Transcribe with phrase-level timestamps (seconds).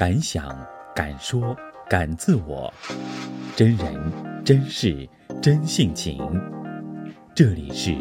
[0.00, 0.56] 敢想
[0.94, 1.54] 敢说
[1.86, 2.72] 敢自我，
[3.54, 5.06] 真人真事
[5.42, 6.18] 真性情。
[7.34, 7.94] 这里是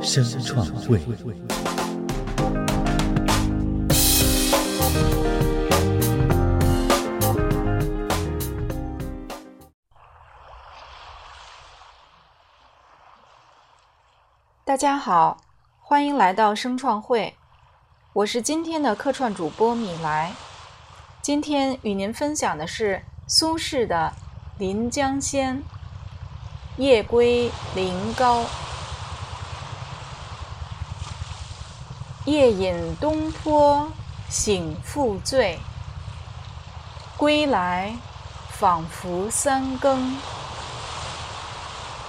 [0.00, 1.00] 声创会。
[14.62, 15.38] 大家好，
[15.80, 17.34] 欢迎来到声创会，
[18.12, 20.34] 我是今天的客串主播米莱。
[21.22, 24.14] 今天与您分享的是苏轼的
[24.58, 25.58] 《临江仙》：
[26.78, 28.46] 夜归临皋，
[32.24, 33.92] 夜饮东坡
[34.30, 35.58] 醒复醉，
[37.18, 37.94] 归来
[38.48, 40.16] 仿佛三更。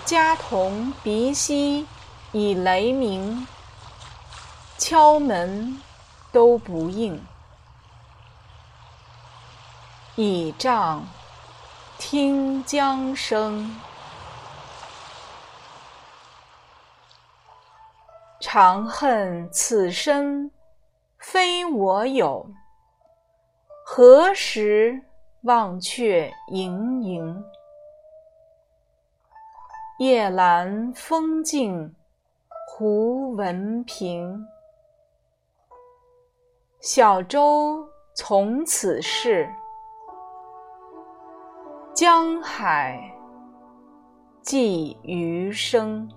[0.05, 1.85] 家童鼻息。
[2.33, 3.45] 已雷鸣，
[4.77, 5.81] 敲门
[6.31, 7.21] 都不应。
[10.23, 11.03] 倚杖
[11.97, 13.75] 听江声，
[18.39, 20.51] 长恨此身
[21.17, 22.47] 非我有，
[23.83, 25.01] 何时
[25.41, 27.43] 忘却营营？
[29.97, 31.95] 夜阑风静。
[32.67, 34.47] 胡文平，
[36.79, 39.51] 小舟从此逝，
[42.01, 42.99] 江海
[44.41, 46.09] 寄余生。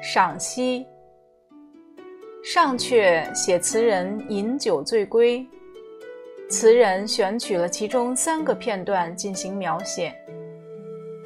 [0.00, 0.86] 赏析：
[2.44, 5.44] 上阙写词人饮酒醉归。
[6.48, 10.14] 词人选取了其中三个片段进行描写，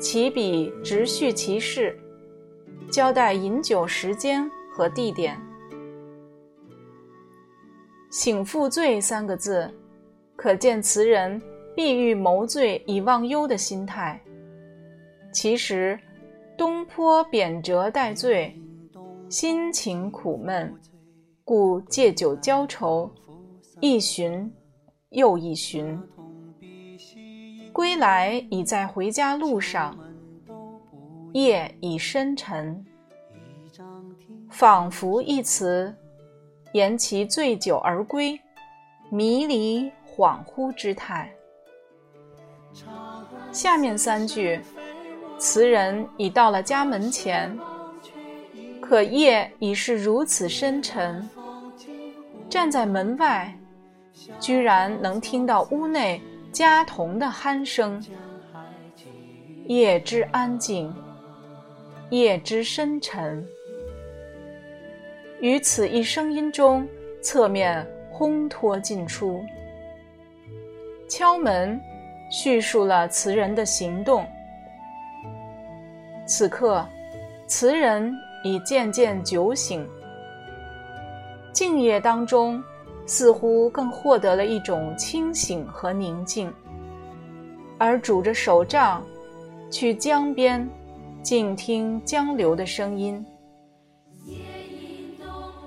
[0.01, 1.95] 起笔直叙其事，
[2.91, 5.39] 交代饮酒时间和地点。
[8.11, 9.71] 醒复醉三个字，
[10.37, 11.39] 可见词人
[11.77, 14.19] 必欲谋醉以忘忧的心态。
[15.35, 16.01] 其实，
[16.57, 18.59] 东坡贬谪待醉，
[19.29, 20.75] 心情苦闷，
[21.45, 23.13] 故借酒浇愁，
[23.81, 24.51] 一寻。
[25.11, 26.01] 又一寻，
[27.73, 29.99] 归来已在回家路上，
[31.33, 32.87] 夜已深沉。
[34.51, 35.95] 仿佛一词，
[36.73, 38.39] 言其醉酒而归，
[39.09, 41.33] 迷离恍惚之态。
[43.53, 44.61] 下面三句，
[45.39, 47.59] 词人已到了家门前，
[48.81, 51.29] 可夜已是如此深沉，
[52.49, 53.57] 站在门外。
[54.39, 56.21] 居然能听到屋内
[56.53, 58.05] 家童的鼾声，
[59.67, 60.95] 夜之安静，
[62.11, 63.47] 夜之深沉。
[65.41, 66.87] 于此一声音中，
[67.23, 69.43] 侧面烘托进出。
[71.09, 71.81] 敲门，
[72.31, 74.25] 叙述了词人的行动。
[76.27, 76.87] 此刻，
[77.47, 78.15] 词人
[78.45, 79.89] 已渐渐酒醒，
[81.53, 82.63] 静夜当中。
[83.07, 86.53] 似乎更获得了一种清醒和宁静，
[87.77, 89.05] 而拄着手杖，
[89.69, 90.69] 去江边，
[91.21, 93.27] 静听江流的声音。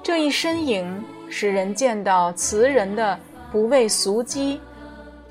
[0.03, 3.17] 这一身影使人见到词人的
[3.49, 4.59] 不畏俗机、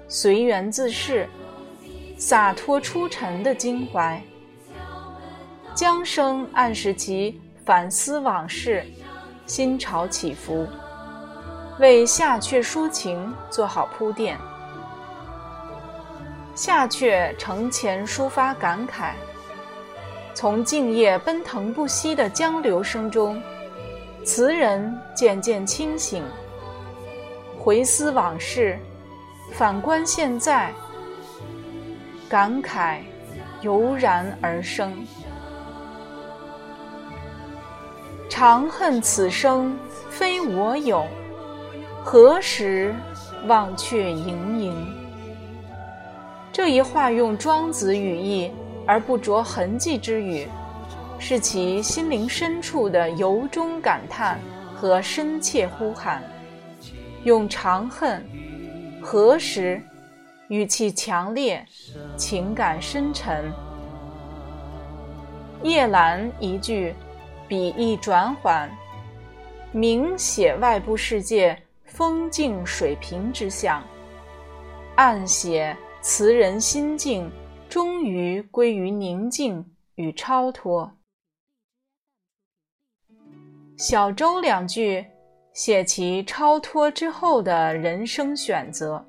[0.08, 1.28] 随缘自适、
[2.16, 4.18] 洒脱出尘的襟怀。
[5.74, 8.82] 江声暗示其反思往事，
[9.44, 10.66] 心潮起伏。
[11.78, 14.38] 为下阙抒情做好铺垫。
[16.54, 19.12] 下阙承前抒发感慨，
[20.32, 23.42] 从静夜奔腾不息的江流声中，
[24.24, 26.22] 词人渐渐清醒，
[27.58, 28.78] 回思往事，
[29.52, 30.72] 反观现在，
[32.28, 32.98] 感慨
[33.62, 35.04] 油然而生。
[38.28, 39.76] 长恨此生
[40.08, 41.04] 非我有。
[42.04, 42.94] 何时
[43.46, 44.94] 忘却盈盈？
[46.52, 48.52] 这一话用庄子语义
[48.86, 50.48] 而不着痕迹之语，
[51.24, 54.40] 是其心灵深处的由衷感叹
[54.74, 56.20] 和深切呼喊。
[57.22, 58.26] 用长恨，
[59.00, 59.80] 何时？
[60.48, 61.64] 语气强烈，
[62.16, 63.52] 情感深沉。
[65.62, 66.92] 夜阑一句，
[67.46, 68.68] 笔意转缓，
[69.70, 71.56] 明写外部世界。
[71.84, 73.80] 风静水平之象，
[74.96, 77.30] 暗写词人心境
[77.68, 79.64] 终于归于宁静
[79.94, 80.90] 与超脱。
[83.82, 85.04] 小舟两句
[85.54, 89.04] 写其超脱之后的人生选择，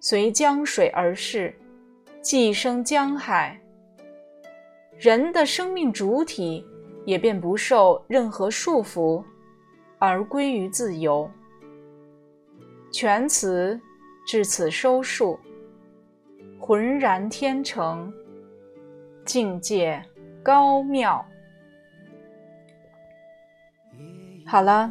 [0.00, 1.54] 随江水而逝，
[2.22, 3.60] 寄生江海，
[4.96, 6.64] 人的生命主体
[7.04, 9.22] 也便不受任何束缚，
[9.98, 11.30] 而归于自由。
[12.90, 13.78] 全词
[14.26, 15.38] 至此收束，
[16.58, 18.10] 浑然天成，
[19.26, 20.02] 境界
[20.42, 21.22] 高妙。
[24.50, 24.90] 好了，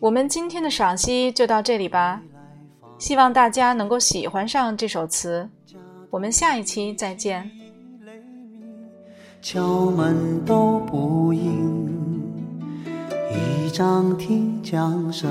[0.00, 2.20] 我们今天的赏析就到这里吧。
[2.98, 5.48] 希望大家能够喜欢上这首词。
[6.10, 7.50] 我们下一期再见。
[9.40, 12.22] 敲门都不应，
[13.30, 15.30] 一张听江声。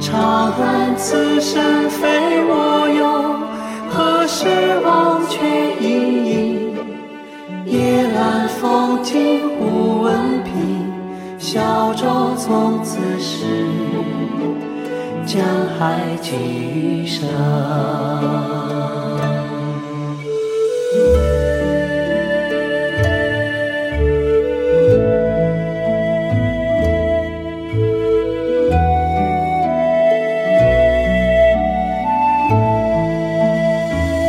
[0.00, 3.36] 长恨此生非我有。
[3.88, 4.46] 何时
[4.84, 5.36] 忘却
[5.80, 6.76] 隐隐？
[7.66, 10.52] 夜阑风静忽闻平，
[11.38, 13.44] 小舟从此逝，
[15.26, 15.44] 江
[15.78, 17.26] 海寄余生。